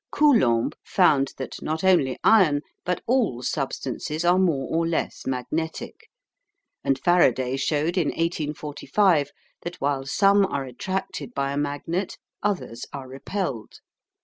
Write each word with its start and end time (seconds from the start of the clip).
Coulomb 0.11 0.71
found 0.83 1.31
that 1.37 1.61
not 1.61 1.83
only 1.83 2.17
iron, 2.23 2.61
but 2.83 3.03
all 3.05 3.43
substances 3.43 4.25
are 4.25 4.39
more 4.39 4.67
or 4.75 4.87
less 4.87 5.27
magnetic, 5.27 6.09
and 6.83 6.97
Faraday 6.97 7.55
showed 7.55 7.99
in 7.99 8.07
1845 8.07 9.29
that 9.61 9.79
while 9.79 10.03
some 10.07 10.43
are 10.47 10.63
attracted 10.65 11.35
by 11.35 11.51
a 11.51 11.57
magnet 11.57 12.17
others 12.41 12.87
are 12.91 13.07
repelled. 13.07 13.73